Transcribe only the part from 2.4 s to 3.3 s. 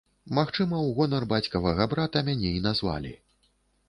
і назвалі.